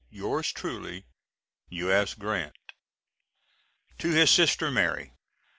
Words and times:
Yours 0.09 0.51
truly, 0.51 1.05
U.S. 1.69 2.15
GRANT. 2.15 2.55
[To 3.99 4.09
his 4.09 4.31
sister 4.31 4.71
Mary. 4.71 5.13